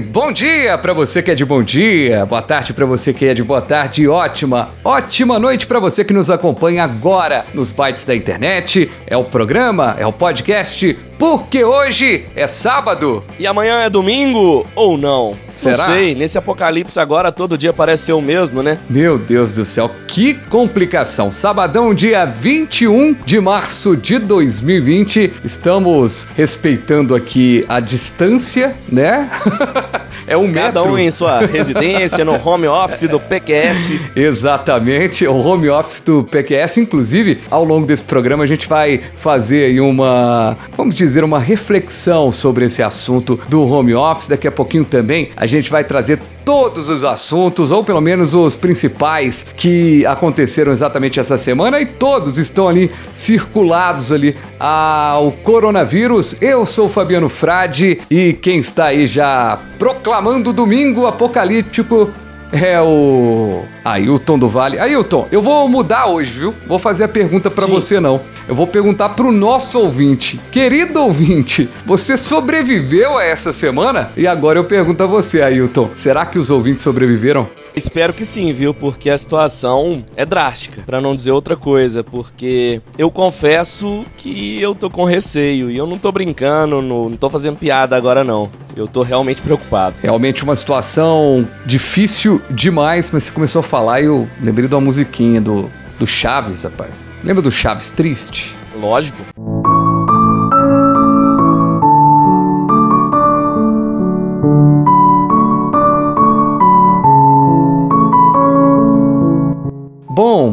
[0.00, 3.34] Bom dia para você que é de bom dia, boa tarde para você que é
[3.34, 8.14] de boa tarde, ótima, ótima noite para você que nos acompanha agora nos bytes da
[8.14, 8.90] internet.
[9.06, 13.24] É o programa, é o podcast porque hoje é sábado.
[13.38, 15.34] E amanhã é domingo ou não?
[15.54, 15.78] Será?
[15.78, 18.78] Não sei, nesse apocalipse agora todo dia parece ser o mesmo, né?
[18.88, 21.30] Meu Deus do céu, que complicação.
[21.30, 25.32] Sabadão, dia 21 de março de 2020.
[25.42, 29.30] Estamos respeitando aqui a distância, né?
[30.26, 30.92] é um Cada metro.
[30.94, 33.92] um em sua residência, no home office do PQS.
[34.14, 36.78] Exatamente, o home office do PQS.
[36.78, 42.30] Inclusive, ao longo desse programa, a gente vai fazer aí uma, vamos dizer, uma reflexão
[42.32, 44.28] sobre esse assunto do home office.
[44.28, 48.54] Daqui a pouquinho também a gente vai trazer todos os assuntos, ou pelo menos os
[48.54, 56.36] principais que aconteceram exatamente essa semana, e todos estão ali circulados ali ao coronavírus.
[56.40, 62.12] Eu sou Fabiano Frade e quem está aí já proclamando domingo apocalíptico
[62.52, 64.78] é o Ailton do Vale.
[64.78, 66.54] Ailton, eu vou mudar hoje, viu?
[66.66, 67.70] Vou fazer a pergunta pra Sim.
[67.72, 68.20] você não.
[68.48, 70.40] Eu vou perguntar pro nosso ouvinte.
[70.50, 74.12] Querido ouvinte, você sobreviveu a essa semana?
[74.16, 75.90] E agora eu pergunto a você, Ailton.
[75.96, 77.48] Será que os ouvintes sobreviveram?
[77.76, 78.72] Espero que sim, viu?
[78.72, 84.74] Porque a situação é drástica, Pra não dizer outra coisa, porque eu confesso que eu
[84.74, 88.50] tô com receio e eu não tô brincando, não, não tô fazendo piada agora não.
[88.74, 90.00] Eu tô realmente preocupado.
[90.02, 94.80] Realmente uma situação difícil demais, mas você começou a falar e eu lembrei de uma
[94.80, 97.10] musiquinha do, do Chaves, rapaz.
[97.22, 98.54] Lembra do Chaves Triste?
[98.80, 99.22] Lógico.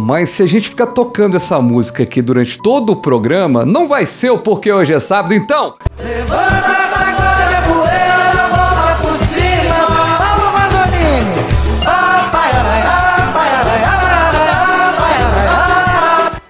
[0.03, 4.05] Mas se a gente ficar tocando essa música aqui durante todo o programa, não vai
[4.05, 5.75] ser o porque hoje é sábado, então.
[5.97, 6.73] Levanta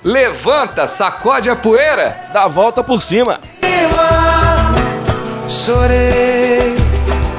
[0.03, 2.18] Levanta, sacode a poeira.
[2.34, 3.40] Dá a volta por cima.
[5.47, 6.75] Chorei,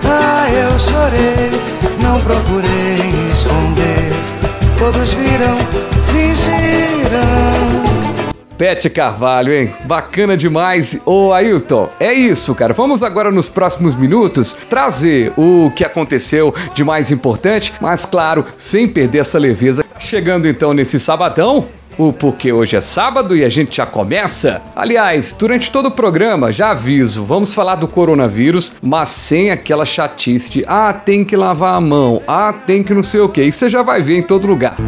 [0.05, 1.51] ah, eu chorei.
[2.01, 4.13] Não procurei esconder.
[4.79, 5.84] Todos viram.
[8.57, 9.75] Pet Carvalho, hein?
[9.85, 10.99] Bacana demais.
[11.05, 12.73] Ô Ailton, é isso, cara.
[12.73, 18.87] Vamos agora nos próximos minutos trazer o que aconteceu de mais importante, mas claro, sem
[18.87, 19.85] perder essa leveza.
[19.99, 21.67] Chegando então nesse sabadão,
[21.99, 24.63] o porque hoje é sábado e a gente já começa.
[24.75, 30.51] Aliás, durante todo o programa, já aviso, vamos falar do coronavírus, mas sem aquela chatice
[30.51, 33.43] de ah, tem que lavar a mão, ah, tem que não sei o que.
[33.43, 34.75] Isso você já vai ver em todo lugar.
[34.77, 34.83] Tô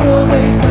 [0.00, 0.67] aproveitando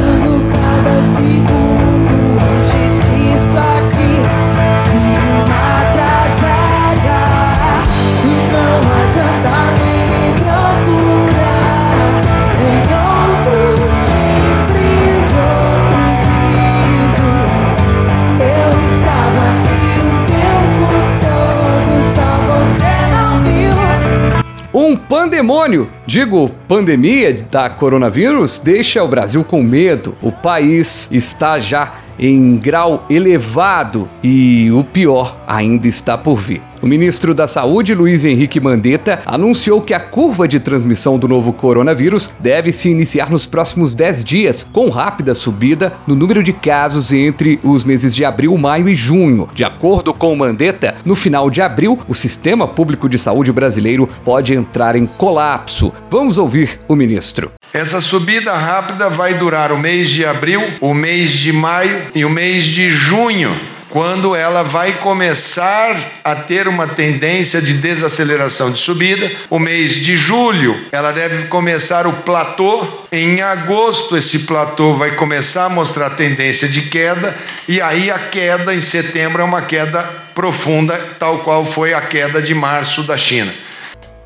[24.80, 30.16] Um pandemônio, digo, pandemia da coronavírus, deixa o Brasil com medo.
[30.22, 36.62] O país está já em grau elevado e o pior ainda está por vir.
[36.82, 41.52] O ministro da Saúde, Luiz Henrique Mandetta, anunciou que a curva de transmissão do novo
[41.52, 47.12] coronavírus deve se iniciar nos próximos 10 dias, com rápida subida no número de casos
[47.12, 49.48] entre os meses de abril, maio e junho.
[49.54, 54.54] De acordo com Mandetta, no final de abril, o sistema público de saúde brasileiro pode
[54.54, 55.92] entrar em colapso.
[56.12, 57.52] Vamos ouvir o ministro.
[57.74, 62.30] Essa subida rápida vai durar o mês de abril, o mês de maio e o
[62.30, 63.56] mês de junho,
[63.98, 69.32] quando ela vai começar a ter uma tendência de desaceleração de subida.
[69.50, 72.88] O mês de julho, ela deve começar o platô.
[73.12, 77.36] Em agosto, esse platô vai começar a mostrar tendência de queda,
[77.68, 80.04] e aí a queda em setembro é uma queda
[80.36, 83.52] profunda, tal qual foi a queda de março da China.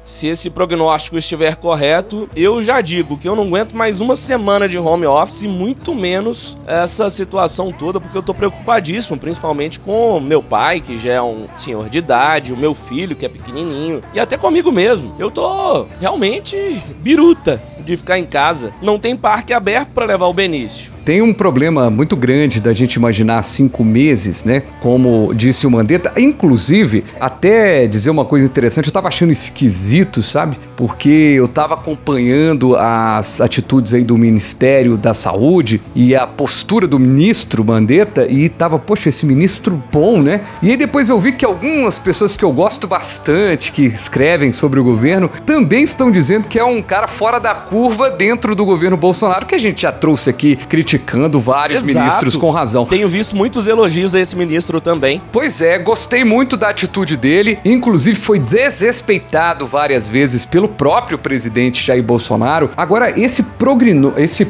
[0.03, 4.67] Se esse prognóstico estiver correto, eu já digo que eu não aguento mais uma semana
[4.67, 10.41] de home office, muito menos essa situação toda, porque eu tô preocupadíssimo, principalmente com meu
[10.41, 14.19] pai, que já é um senhor de idade, o meu filho, que é pequenininho, e
[14.19, 15.15] até comigo mesmo.
[15.19, 18.73] Eu tô realmente biruta de ficar em casa.
[18.81, 20.93] Não tem parque aberto para levar o Benício.
[21.03, 24.63] Tem um problema muito grande da gente imaginar cinco meses, né?
[24.79, 26.13] Como disse o Mandetta.
[26.19, 30.57] Inclusive, até dizer uma coisa interessante, eu tava achando esquisito, sabe?
[30.77, 36.99] Porque eu tava acompanhando as atitudes aí do Ministério da Saúde e a postura do
[36.99, 40.41] ministro Mandetta e tava, poxa, esse ministro bom, né?
[40.61, 44.79] E aí depois eu vi que algumas pessoas que eu gosto bastante, que escrevem sobre
[44.79, 48.97] o governo, também estão dizendo que é um cara fora da curva dentro do governo
[48.97, 50.90] Bolsonaro, que a gente já trouxe aqui criticando
[51.39, 52.05] vários Exato.
[52.05, 52.85] ministros com razão.
[52.85, 55.21] Tenho visto muitos elogios a esse ministro também.
[55.31, 61.83] Pois é, gostei muito da atitude dele, inclusive foi desrespeitado várias vezes pelo próprio presidente
[61.83, 62.69] Jair Bolsonaro.
[62.75, 64.47] Agora, esse progrino, esse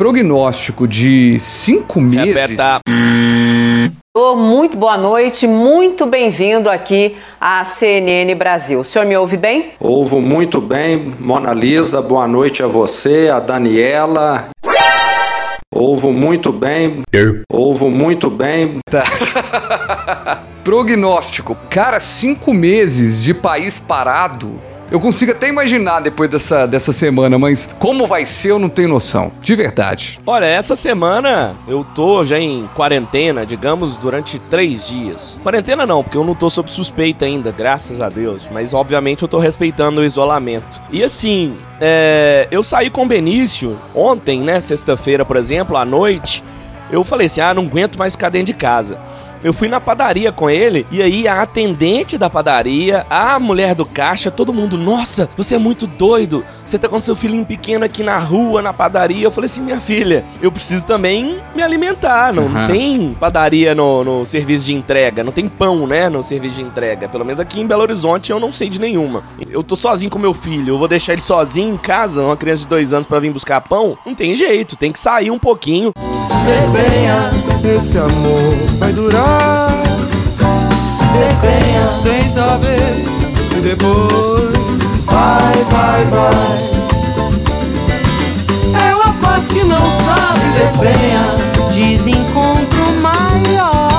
[0.00, 2.50] prognóstico de cinco meses.
[2.50, 2.80] Repeta.
[4.60, 8.80] Muito boa noite, muito bem-vindo aqui à CNN Brasil.
[8.80, 9.72] O senhor me ouve bem?
[9.78, 14.48] Ouvo muito bem, Mona Lisa, boa noite a você, a Daniela.
[15.72, 17.02] Ouvo muito bem,
[17.48, 18.80] ouvo muito bem,
[20.64, 21.54] Prognóstico.
[21.70, 24.60] Cara, cinco meses de país parado.
[24.90, 28.88] Eu consigo até imaginar depois dessa, dessa semana, mas como vai ser eu não tenho
[28.88, 29.30] noção.
[29.40, 30.18] De verdade.
[30.26, 35.38] Olha, essa semana eu tô já em quarentena, digamos, durante três dias.
[35.44, 38.48] Quarentena não, porque eu não tô sob suspeita ainda, graças a Deus.
[38.50, 40.82] Mas obviamente eu tô respeitando o isolamento.
[40.90, 46.42] E assim, é, eu saí com o Benício ontem, né, sexta-feira, por exemplo, à noite.
[46.90, 49.00] Eu falei assim: ah, não aguento mais ficar dentro de casa.
[49.42, 53.86] Eu fui na padaria com ele e aí a atendente da padaria, a mulher do
[53.86, 56.44] caixa, todo mundo, nossa, você é muito doido.
[56.64, 59.24] Você tá com seu filhinho pequeno aqui na rua, na padaria.
[59.24, 62.32] Eu falei assim, minha filha, eu preciso também me alimentar.
[62.32, 62.66] Não Aham.
[62.66, 67.08] tem padaria no, no serviço de entrega, não tem pão, né, no serviço de entrega.
[67.08, 69.22] Pelo menos aqui em Belo Horizonte eu não sei de nenhuma.
[69.50, 72.62] Eu tô sozinho com meu filho, eu vou deixar ele sozinho em casa, uma criança
[72.62, 73.96] de dois anos pra vir buscar pão?
[74.04, 75.92] Não tem jeito, tem que sair um pouquinho.
[76.46, 77.30] Desdenha,
[77.76, 79.82] esse amor vai durar.
[81.12, 83.04] Desdenha, sem saber.
[83.56, 84.52] E depois
[85.04, 86.32] vai, vai, vai.
[88.88, 90.40] É uma paz que não sabe.
[90.58, 91.22] Desdenha,
[91.72, 93.90] desencontro maior.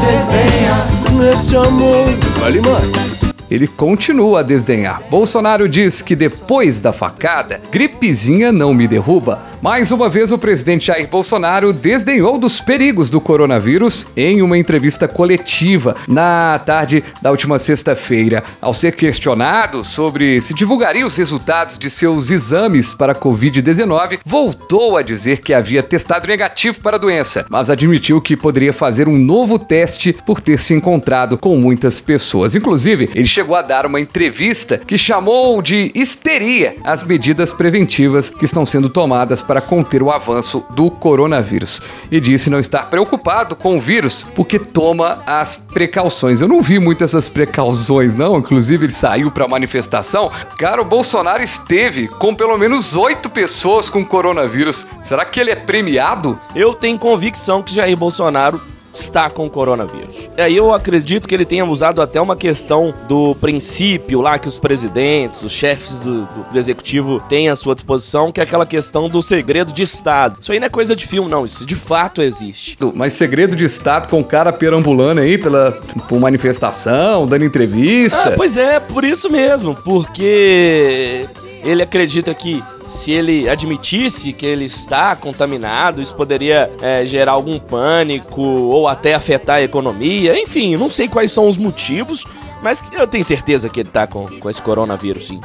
[0.00, 0.74] Desdenha,
[1.12, 2.06] nesse amor
[2.40, 3.12] vale mais.
[3.50, 5.02] Ele continua a desdenhar.
[5.10, 9.51] Bolsonaro diz que depois da facada, gripezinha não me derruba.
[9.62, 15.06] Mais uma vez, o presidente Jair Bolsonaro desdenhou dos perigos do coronavírus em uma entrevista
[15.06, 18.42] coletiva na tarde da última sexta-feira.
[18.60, 24.96] Ao ser questionado sobre se divulgaria os resultados de seus exames para a Covid-19, voltou
[24.96, 29.16] a dizer que havia testado negativo para a doença, mas admitiu que poderia fazer um
[29.16, 32.56] novo teste por ter se encontrado com muitas pessoas.
[32.56, 38.44] Inclusive, ele chegou a dar uma entrevista que chamou de histeria as medidas preventivas que
[38.44, 41.82] estão sendo tomadas para conter o avanço do coronavírus.
[42.10, 46.40] E disse não estar preocupado com o vírus porque toma as precauções.
[46.40, 48.38] Eu não vi muito essas precauções, não.
[48.38, 50.30] Inclusive, ele saiu para manifestação.
[50.56, 54.86] Cara, o Bolsonaro esteve com pelo menos oito pessoas com coronavírus.
[55.02, 56.38] Será que ele é premiado?
[56.54, 58.60] Eu tenho convicção que Jair Bolsonaro
[58.92, 60.28] está com o coronavírus.
[60.36, 64.48] E aí eu acredito que ele tenha usado até uma questão do princípio lá que
[64.48, 68.66] os presidentes, os chefes do, do- do executivo têm à sua disposição, que é aquela
[68.66, 70.36] questão do segredo de Estado.
[70.40, 71.44] Isso aí não é coisa de filme, não.
[71.44, 72.76] Isso de fato existe.
[72.94, 75.72] Mas segredo de Estado com o cara perambulando aí pela,
[76.08, 78.22] por manifestação, dando entrevista.
[78.24, 79.74] Ah, pois é, por isso mesmo.
[79.74, 81.26] Porque
[81.64, 82.62] ele acredita que
[82.92, 89.14] se ele admitisse que ele está contaminado, isso poderia é, gerar algum pânico ou até
[89.14, 90.38] afetar a economia.
[90.38, 92.26] Enfim, não sei quais são os motivos,
[92.62, 95.40] mas eu tenho certeza que ele tá com, com esse coronavírus, sim.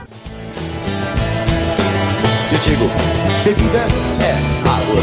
[2.51, 2.91] Eu digo,
[3.45, 3.79] bebida
[4.21, 5.01] é água,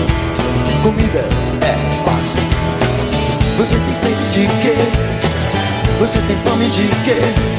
[0.83, 1.27] comida
[1.65, 2.39] é pasto.
[3.57, 4.75] Você tem sede de quê?
[5.99, 7.54] Você tem fome de quê?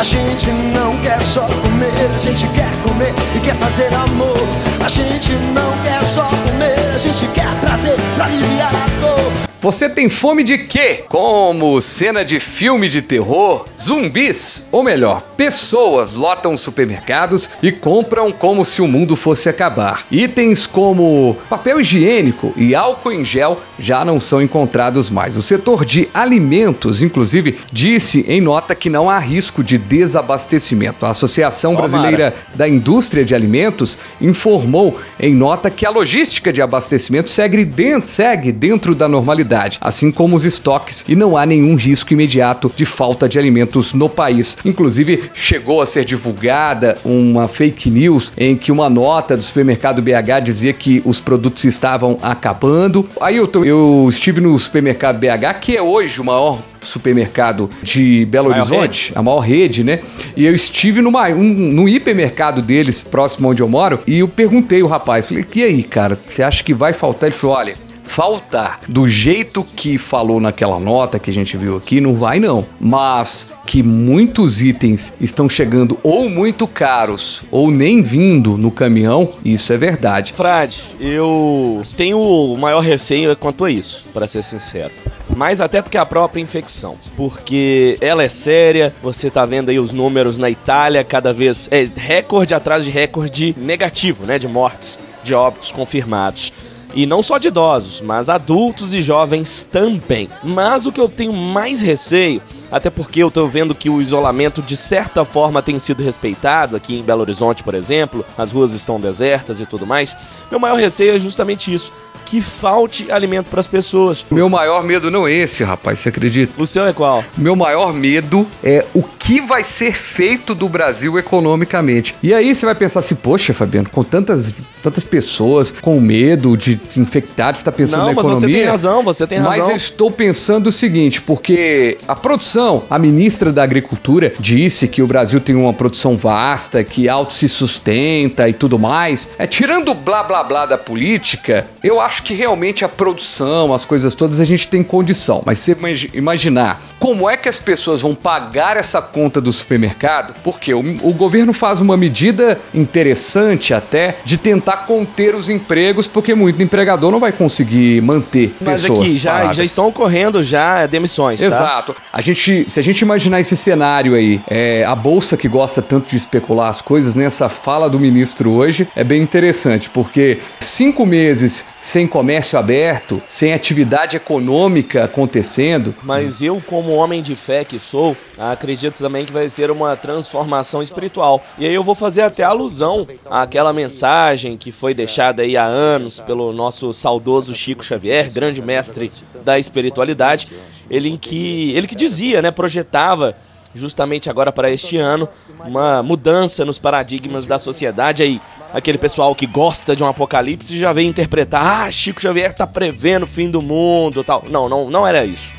[0.00, 4.48] A gente não quer só comer, a gente quer comer e quer fazer amor.
[4.82, 9.50] A gente não quer só comer, a gente quer prazer pra aliviar a dor.
[9.62, 11.04] Você tem fome de quê?
[11.06, 18.64] Como cena de filme de terror, zumbis, ou melhor, pessoas lotam supermercados e compram como
[18.64, 20.06] se o mundo fosse acabar.
[20.10, 25.36] Itens como papel higiênico e álcool em gel já não são encontrados mais.
[25.36, 31.04] O setor de alimentos, inclusive, disse em nota que não há risco de desabastecimento.
[31.04, 31.90] A Associação Tomara.
[31.90, 38.08] Brasileira da Indústria de Alimentos informou em nota que a logística de abastecimento segue dentro,
[38.08, 42.84] segue dentro da normalidade assim como os estoques, e não há nenhum risco imediato de
[42.84, 44.56] falta de alimentos no país.
[44.64, 50.44] Inclusive, chegou a ser divulgada uma fake news em que uma nota do supermercado BH
[50.44, 53.08] dizia que os produtos estavam acabando.
[53.20, 58.50] Aí eu, eu estive no supermercado BH, que é hoje o maior supermercado de Belo
[58.50, 60.00] Maior Horizonte, a maior rede, né?
[60.36, 64.82] E eu estive numa, um, no hipermercado deles, próximo onde eu moro, e eu perguntei
[64.82, 67.28] o rapaz, falei, e aí, cara, você acha que vai faltar?
[67.28, 67.74] Ele falou, olha,
[68.10, 72.66] faltar do jeito que falou naquela nota que a gente viu aqui, não vai não.
[72.80, 79.72] Mas que muitos itens estão chegando ou muito caros ou nem vindo no caminhão, isso
[79.72, 80.32] é verdade.
[80.32, 84.92] Frade, eu tenho o maior receio quanto a isso, para ser sincero.
[85.36, 86.96] Mais até do que a própria infecção.
[87.16, 91.68] Porque ela é séria, você tá vendo aí os números na Itália, cada vez.
[91.70, 94.38] É recorde atrás de recorde negativo, né?
[94.38, 96.52] De mortes, de óbitos confirmados.
[96.92, 100.28] E não só de idosos, mas adultos e jovens também.
[100.42, 104.60] Mas o que eu tenho mais receio, até porque eu tô vendo que o isolamento
[104.60, 109.00] de certa forma tem sido respeitado aqui em Belo Horizonte, por exemplo, as ruas estão
[109.00, 110.16] desertas e tudo mais.
[110.50, 111.92] Meu maior receio é justamente isso,
[112.30, 114.24] que falte alimento para as pessoas.
[114.30, 116.52] Meu maior medo não é esse, rapaz, você acredita?
[116.62, 117.24] O seu é qual?
[117.36, 122.16] Meu maior medo é o que vai ser feito do Brasil economicamente.
[122.20, 126.80] E aí você vai pensar assim, poxa, Fabiano, com tantas, tantas pessoas com medo de
[126.96, 128.48] infectar, você está pensando Não, na mas economia.
[128.48, 129.70] você tem razão, você tem Mas razão.
[129.70, 135.06] eu estou pensando o seguinte, porque a produção, a ministra da Agricultura disse que o
[135.06, 139.28] Brasil tem uma produção vasta, que auto se sustenta e tudo mais.
[139.38, 143.84] É tirando o blá blá blá da política, eu acho que realmente a produção, as
[143.84, 145.40] coisas todas a gente tem condição.
[145.46, 150.34] Mas você imagi- imaginar como é que as pessoas vão pagar essa conta do supermercado?
[150.42, 156.34] Porque o, o governo faz uma medida interessante até de tentar conter os empregos, porque
[156.34, 159.56] muito empregador não vai conseguir manter Mas pessoas aqui já, paradas.
[159.56, 161.46] já estão ocorrendo já demissões, tá?
[161.46, 161.94] Exato.
[162.12, 166.08] A gente, se a gente imaginar esse cenário aí, é, a bolsa que gosta tanto
[166.08, 167.24] de especular as coisas, né?
[167.24, 173.52] Essa fala do ministro hoje é bem interessante, porque cinco meses sem comércio aberto, sem
[173.52, 179.48] atividade econômica acontecendo, Mas eu, como homem de fé que sou, acredito também que vai
[179.48, 181.42] ser uma transformação espiritual.
[181.58, 186.20] E aí eu vou fazer até alusão àquela mensagem que foi deixada aí há anos
[186.20, 189.10] pelo nosso saudoso Chico Xavier, grande mestre
[189.44, 190.48] da espiritualidade.
[190.88, 193.36] Ele em que ele que dizia, né, projetava
[193.74, 195.28] justamente agora para este ano
[195.64, 198.40] uma mudança nos paradigmas da sociedade aí.
[198.72, 203.24] Aquele pessoal que gosta de um apocalipse já vem interpretar, ah, Chico Xavier tá prevendo
[203.24, 204.44] o fim do mundo, tal.
[204.48, 205.52] Não, não, não era isso.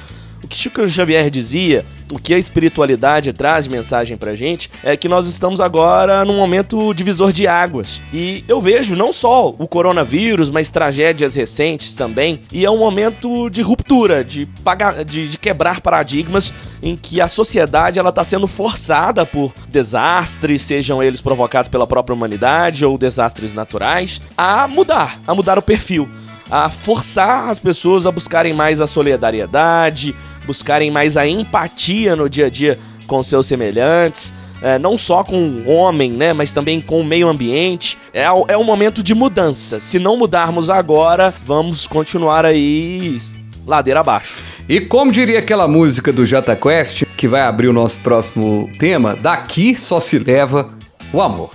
[0.44, 4.98] O que Chico Xavier dizia, o que a espiritualidade traz de mensagem pra gente, é
[4.98, 8.02] que nós estamos agora num momento divisor de águas.
[8.14, 12.42] E eu vejo não só o coronavírus, mas tragédias recentes também.
[12.52, 16.54] E é um momento de ruptura, de, pagar, de, de quebrar paradigmas
[16.84, 22.16] em que a sociedade ela está sendo forçada por desastres, sejam eles provocados pela própria
[22.16, 26.10] humanidade ou desastres naturais, a mudar, a mudar o perfil
[26.52, 30.14] a forçar as pessoas a buscarem mais a solidariedade,
[30.52, 32.78] buscarem mais a empatia no dia a dia
[33.08, 37.30] com seus semelhantes, é, não só com o homem, né, mas também com o meio
[37.30, 37.98] ambiente.
[38.14, 39.80] É, é um momento de mudança.
[39.80, 43.18] Se não mudarmos agora, vamos continuar aí
[43.66, 44.40] ladeira abaixo.
[44.68, 49.16] E como diria aquela música do Jota Quest, que vai abrir o nosso próximo tema,
[49.16, 50.70] daqui só se leva
[51.14, 51.52] o amor.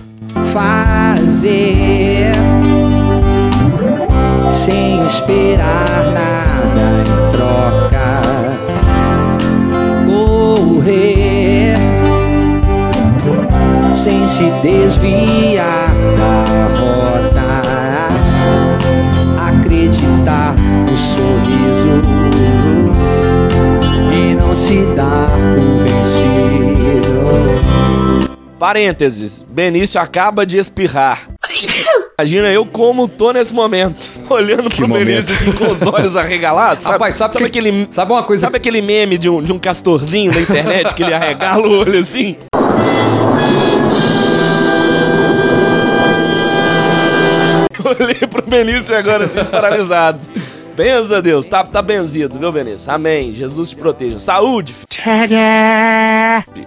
[0.52, 2.32] fazer
[4.52, 7.95] sem esperar nada em troca.
[10.86, 11.74] Correr
[13.92, 16.44] sem se desviar da
[16.78, 17.42] rota.
[19.48, 20.54] Acreditar
[20.88, 22.02] no sorriso
[24.12, 27.16] e não se dar por vencido.
[28.56, 31.35] Parênteses, Benício acaba de espirrar.
[32.18, 35.06] Imagina eu como tô nesse momento, olhando pro momento.
[35.06, 36.84] Benício assim com os olhos arregalados.
[36.84, 39.58] Sabe, Rapaz, sabe que- aquele, Sabe uma coisa sabe aquele meme de um, de um
[39.58, 42.36] castorzinho na internet que ele arregala o olho assim?
[47.84, 50.20] Olhei pro Benício agora assim, paralisado.
[50.76, 52.92] Benza Deus, tá, tá benzido, viu, Benício?
[52.92, 53.32] Amém.
[53.32, 54.18] Jesus te proteja.
[54.18, 54.74] Saúde.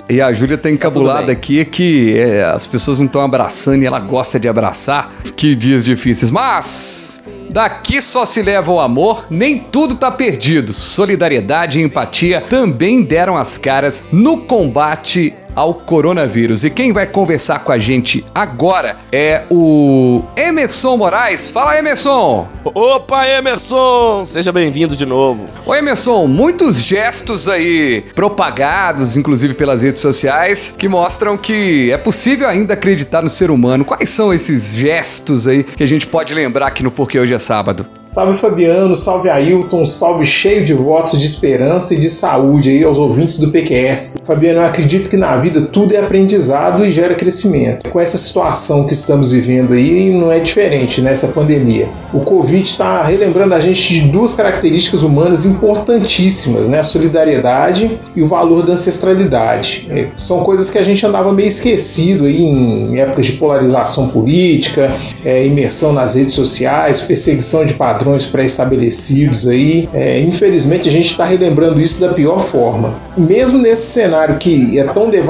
[0.09, 1.35] E a Júlia tá encabulada bem.
[1.35, 5.13] aqui que é, as pessoas não estão abraçando e ela gosta de abraçar.
[5.35, 6.31] Que dias difíceis.
[6.31, 10.73] Mas daqui só se leva o amor, nem tudo tá perdido.
[10.73, 16.63] Solidariedade e empatia também deram as caras no combate ao coronavírus.
[16.63, 21.49] E quem vai conversar com a gente agora é o Emerson Moraes.
[21.49, 22.47] Fala, Emerson!
[22.63, 24.23] Opa, Emerson!
[24.25, 25.45] Seja bem-vindo de novo.
[25.65, 32.47] Ô, Emerson, muitos gestos aí propagados, inclusive pelas redes sociais, que mostram que é possível
[32.47, 33.85] ainda acreditar no ser humano.
[33.85, 37.39] Quais são esses gestos aí que a gente pode lembrar aqui no Porque Hoje é
[37.39, 37.85] Sábado?
[38.03, 42.97] Salve Fabiano, salve Ailton, salve cheio de votos de esperança e de saúde aí aos
[42.97, 44.17] ouvintes do PQS.
[44.23, 47.89] Fabiano, eu acredito que na vida tudo é aprendizado e gera crescimento.
[47.89, 51.87] Com essa situação que estamos vivendo aí, não é diferente nessa pandemia.
[52.13, 56.79] O Covid está relembrando a gente de duas características humanas importantíssimas, né?
[56.79, 59.87] A solidariedade e o valor da ancestralidade.
[59.89, 64.91] É, são coisas que a gente andava meio esquecido aí em épocas de polarização política,
[65.23, 69.87] é, imersão nas redes sociais, perseguição de padrões pré-estabelecidos aí.
[69.93, 72.95] É, infelizmente a gente está relembrando isso da pior forma.
[73.17, 75.28] Mesmo nesse cenário que é tão devastador,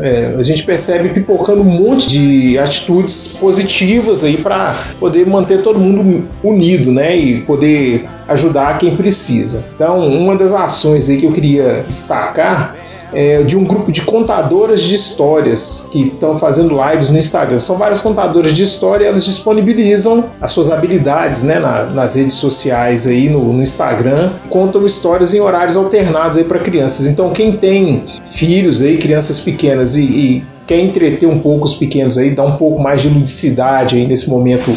[0.00, 5.78] é, a gente percebe pipocando um monte de atitudes positivas aí para poder manter todo
[5.78, 7.16] mundo unido, né?
[7.16, 9.66] E poder ajudar quem precisa.
[9.74, 12.76] Então, uma das ações aí que eu queria destacar
[13.12, 17.60] é, de um grupo de contadoras de histórias que estão fazendo lives no Instagram.
[17.60, 23.06] São várias contadoras de história, elas disponibilizam as suas habilidades né, na, nas redes sociais
[23.06, 27.06] aí no, no, Instagram, contam histórias em horários alternados aí para crianças.
[27.06, 32.18] Então quem tem filhos aí, crianças pequenas e, e quer entreter um pouco os pequenos
[32.18, 34.76] aí, dar um pouco mais de ludicidade aí nesse momento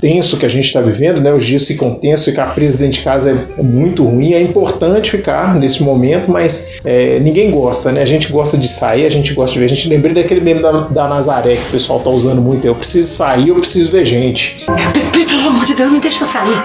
[0.00, 1.32] tenso que a gente está vivendo, né?
[1.32, 4.32] Os dias ficam tensos, ficar preso dentro de casa é, é muito ruim.
[4.32, 8.02] É importante ficar nesse momento, mas é, ninguém gosta, né?
[8.02, 9.66] A gente gosta de sair, a gente gosta de ver.
[9.66, 12.66] A gente lembrei daquele meme da, da Nazaré que o pessoal tá usando muito.
[12.66, 14.64] Eu preciso sair, eu preciso ver gente.
[15.12, 16.62] Pelo amor de Deus, me deixa sair.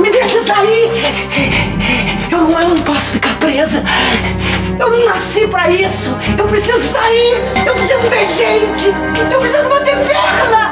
[0.00, 0.88] Me deixa sair.
[2.30, 3.82] Eu não, eu não posso ficar presa.
[4.78, 6.14] Eu não nasci pra isso.
[6.38, 7.34] Eu preciso sair.
[7.66, 8.88] Eu preciso ver gente.
[9.32, 10.67] Eu preciso bater perna.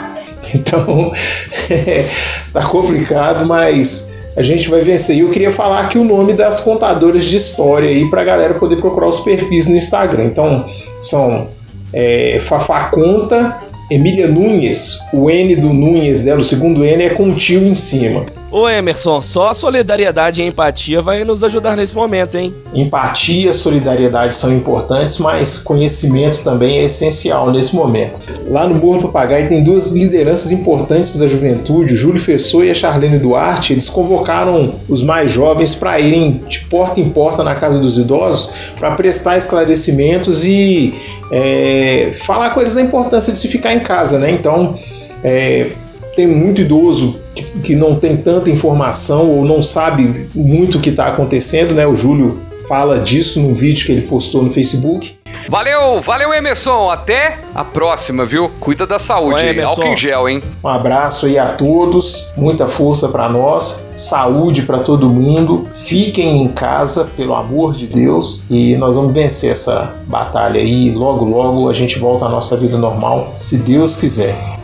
[0.55, 1.13] Então,
[2.53, 5.17] tá complicado, mas a gente vai vencer.
[5.17, 8.77] E eu queria falar aqui o nome das contadoras de história aí pra galera poder
[8.77, 10.25] procurar os perfis no Instagram.
[10.25, 10.69] Então,
[11.01, 11.49] são
[11.93, 13.57] é, Fafá Conta,
[13.91, 18.25] Emília Nunes, o N do Nunes dela, o segundo N é com tio em cima.
[18.57, 22.55] Ô Emerson, só a solidariedade e empatia vai nos ajudar nesse momento, hein?
[22.73, 28.25] Empatia, solidariedade são importantes, mas conhecimento também é essencial nesse momento.
[28.49, 32.71] Lá no Morro do Papagaio tem duas lideranças importantes da juventude, o Júlio Fessor e
[32.71, 33.75] a Charlene Duarte.
[33.75, 38.55] Eles convocaram os mais jovens para irem de porta em porta na casa dos idosos
[38.79, 40.95] para prestar esclarecimentos e
[41.31, 44.31] é, falar coisas da importância de se ficar em casa, né?
[44.31, 44.79] Então,
[45.23, 45.73] é,
[46.17, 51.09] tem muito idoso que, não tem tanta informação ou não sabe muito o que está
[51.09, 51.87] acontecendo, né?
[51.87, 55.15] O Júlio fala disso num vídeo que ele postou no Facebook.
[55.49, 58.51] Valeu, valeu Emerson, até a próxima, viu?
[58.59, 60.43] Cuida da saúde, Oi, álcool em gel, hein?
[60.63, 65.69] Um abraço aí a todos, muita força para nós, saúde para todo mundo.
[65.77, 70.91] Fiquem em casa, pelo amor de Deus, e nós vamos vencer essa batalha aí.
[70.91, 74.56] Logo, logo a gente volta à nossa vida normal, se Deus quiser.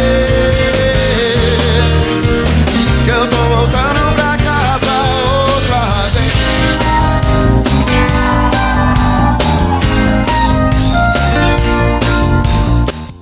[3.08, 4.94] Eu tô voltando pra casa
[5.56, 5.82] outra
[6.14, 6.34] vez.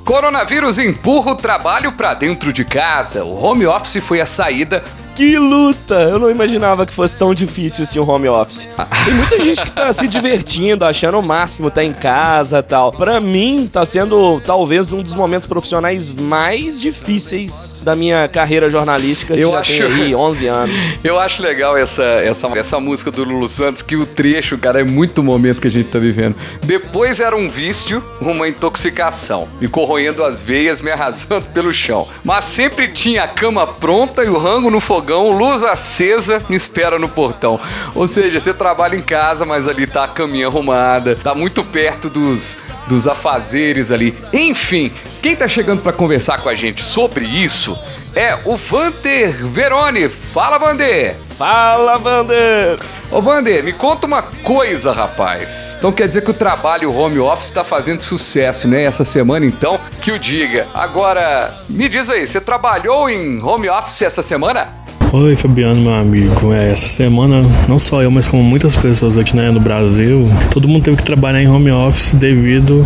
[0.03, 3.23] Coronavírus empurra o trabalho pra dentro de casa.
[3.23, 4.83] O home office foi a saída
[5.19, 5.95] Que luta!
[5.95, 8.69] Eu não imaginava que fosse tão difícil assim o home office.
[9.03, 12.93] Tem muita gente que tá se divertindo, achando o máximo, tá em casa tal.
[12.93, 19.33] Pra mim, tá sendo talvez um dos momentos profissionais mais difíceis da minha carreira jornalística,
[19.35, 20.73] que Eu já acho- aí 11 anos.
[21.03, 24.85] Eu acho legal essa, essa, essa música do Lulu Santos, que o trecho, cara, é
[24.85, 26.33] muito o momento que a gente tá vivendo.
[26.63, 32.07] Depois era um vício, uma intoxicação, me corroendo as veias, me arrasando pelo chão.
[32.23, 36.99] Mas sempre tinha a cama pronta e o rango no fogão, luz acesa, me espera
[36.99, 37.59] no portão.
[37.95, 42.09] Ou seja, você trabalha em casa, mas ali tá a caminha arrumada, tá muito perto
[42.09, 44.15] dos, dos afazeres ali.
[44.33, 44.91] Enfim,
[45.21, 47.77] quem tá chegando pra conversar com a gente sobre isso
[48.15, 50.09] é o Vander Verone.
[50.09, 51.15] Fala, Vander!
[51.37, 52.77] Fala, Vander!
[53.11, 55.75] Ô, Vander, me conta uma coisa, rapaz.
[55.77, 58.83] Então quer dizer que o trabalho home office tá fazendo sucesso, né?
[58.83, 60.67] Essa semana, então, que o diga.
[60.73, 64.78] Agora, me diz aí, você trabalhou em home office essa semana?
[65.11, 66.53] Oi, Fabiano, meu amigo.
[66.53, 70.67] É, essa semana, não só eu, mas como muitas pessoas aqui né, no Brasil, todo
[70.67, 72.85] mundo teve que trabalhar em home office devido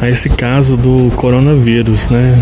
[0.00, 2.38] a esse caso do coronavírus, né?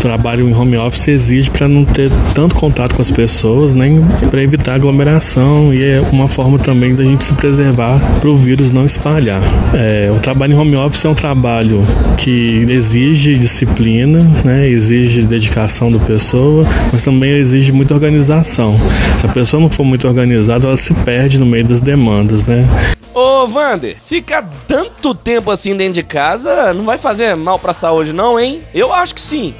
[0.00, 4.42] Trabalho em home office exige para não ter tanto contato com as pessoas, nem para
[4.42, 8.86] evitar aglomeração e é uma forma também da gente se preservar para o vírus não
[8.86, 9.42] espalhar.
[9.74, 11.82] É, o trabalho em home office é um trabalho
[12.16, 18.76] que exige disciplina, né, exige dedicação da pessoa, mas também exige muita organização.
[19.18, 22.66] Se a pessoa não for muito organizada, ela se perde no meio das demandas, né?
[23.12, 28.12] Ô, Vander, ficar tanto tempo assim dentro de casa não vai fazer mal pra saúde,
[28.12, 28.62] não, hein?
[28.72, 29.52] Eu acho que sim.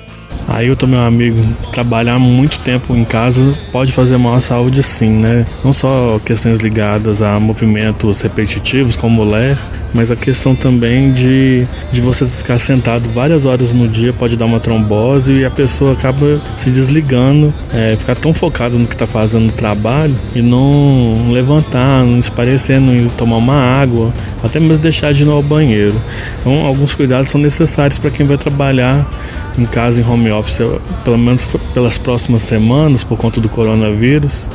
[0.80, 1.38] Tô meu amigo,
[1.72, 5.44] trabalhar muito tempo em casa pode fazer mal à saúde sim, né?
[5.62, 9.58] Não só questões ligadas a movimentos repetitivos como ler,
[9.94, 14.44] mas a questão também de, de você ficar sentado várias horas no dia pode dar
[14.44, 19.06] uma trombose e a pessoa acaba se desligando, é, ficar tão focado no que está
[19.06, 25.12] fazendo no trabalho e não levantar, não esparecer, não tomar uma água, até mesmo deixar
[25.12, 25.94] de ir ao banheiro.
[26.40, 29.08] Então, alguns cuidados são necessários para quem vai trabalhar
[29.58, 30.62] em casa em home office,
[31.04, 34.48] pelo menos pelas próximas semanas, por conta do coronavírus,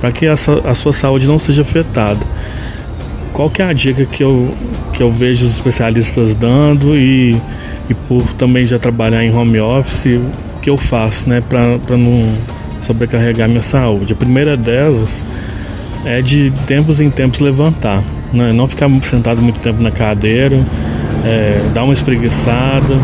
[0.00, 2.20] para que a, a sua saúde não seja afetada
[3.32, 4.54] qual que é a dica que eu,
[4.92, 7.36] que eu vejo os especialistas dando e,
[7.88, 10.18] e por também já trabalhar em home office,
[10.56, 12.32] o que eu faço, né, para não
[12.80, 14.12] sobrecarregar minha saúde.
[14.12, 15.24] A primeira delas
[16.04, 20.60] é de tempos em tempos levantar, né, não ficar sentado muito tempo na cadeira,
[21.24, 22.98] é, dar uma espreguiçada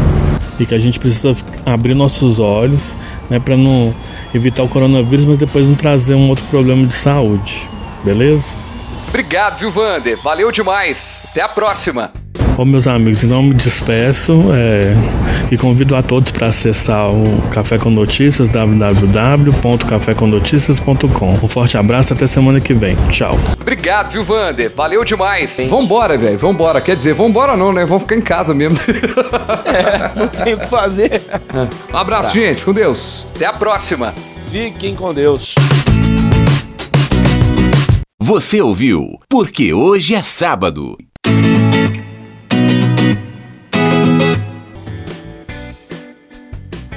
[0.58, 2.96] e que a gente precisa abrir nossos olhos,
[3.30, 3.94] né, para não
[4.34, 7.66] evitar o coronavírus, mas depois não trazer um outro problema de saúde,
[8.04, 8.54] beleza?
[9.08, 10.18] Obrigado, viu, Vander?
[10.22, 11.22] Valeu demais.
[11.30, 12.12] Até a próxima.
[12.58, 14.92] Bom, meus amigos, então me despeço é,
[15.48, 21.38] e convido a todos para acessar o Café com Notícias, www.cafécomnoticias.com.
[21.40, 22.96] Um forte abraço, até semana que vem.
[23.12, 23.38] Tchau.
[23.60, 24.72] Obrigado, viu, Vander?
[24.74, 25.56] Valeu demais.
[25.56, 25.68] Gente.
[25.68, 26.80] Vambora, velho, vambora.
[26.80, 27.86] Quer dizer, vambora não, né?
[27.86, 28.76] Vamos ficar em casa mesmo.
[29.68, 31.20] É, não tem o que fazer.
[31.92, 32.40] Um abraço, tá.
[32.40, 32.64] gente.
[32.64, 33.26] Com Deus.
[33.36, 34.14] Até a próxima.
[34.48, 35.54] Fiquem com Deus.
[38.28, 39.18] Você ouviu?
[39.26, 40.98] Porque hoje é sábado.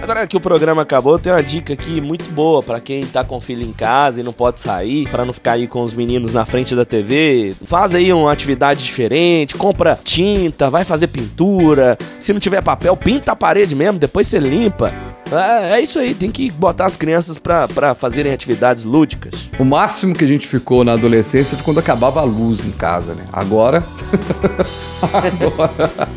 [0.02, 3.40] Agora que o programa acabou, tem uma dica aqui muito boa para quem tá com
[3.40, 6.46] filho em casa e não pode sair, para não ficar aí com os meninos na
[6.46, 7.56] frente da TV.
[7.64, 11.98] Faz aí uma atividade diferente, compra tinta, vai fazer pintura.
[12.20, 14.92] Se não tiver papel, pinta a parede mesmo, depois você limpa.
[15.32, 19.50] É, é isso aí, tem que botar as crianças para fazerem atividades lúdicas.
[19.58, 23.14] O máximo que a gente ficou na adolescência foi quando acabava a luz em casa,
[23.14, 23.24] né?
[23.32, 23.84] Agora.
[25.02, 26.10] Agora.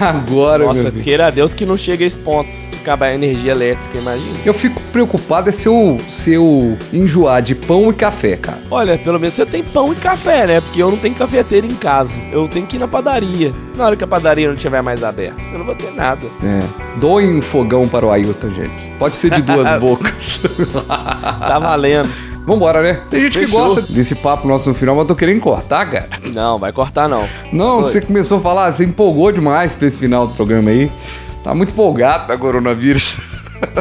[0.00, 3.52] Agora, Nossa, queira a Deus que não chegue a esse ponto de acabar a energia
[3.52, 4.38] elétrica, imagina.
[4.44, 8.58] Eu fico preocupado é se eu, se eu enjoar de pão e café, cara.
[8.70, 10.60] Olha, pelo menos você tem pão e café, né?
[10.60, 12.14] Porque eu não tenho cafeteira em casa.
[12.32, 13.52] Eu tenho que ir na padaria.
[13.80, 16.26] Na hora que a padaria não estiver mais aberta, eu não vou ter nada.
[16.44, 16.98] É.
[16.98, 18.92] Doe um fogão para o Ailton, gente.
[18.98, 20.38] Pode ser de duas bocas.
[20.76, 22.10] tá valendo.
[22.44, 23.00] Vambora, né?
[23.08, 23.58] Tem gente Fechou.
[23.70, 26.10] que gosta desse papo nosso no final, mas eu tô querendo cortar, cara.
[26.34, 27.26] Não, vai cortar não.
[27.50, 27.88] Não, Foi.
[27.88, 30.92] você começou a falar, você empolgou demais pra esse final do programa aí.
[31.42, 33.16] Tá muito empolgado pra coronavírus.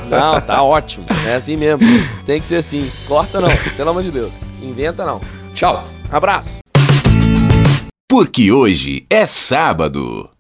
[0.09, 1.05] Não, tá ótimo.
[1.27, 1.81] É assim mesmo.
[2.25, 2.89] Tem que ser assim.
[3.05, 4.31] Corta não, pelo amor de Deus.
[4.61, 5.19] Inventa não.
[5.53, 5.83] Tchau.
[6.09, 6.51] Abraço.
[8.11, 10.31] Porque hoje é sábado.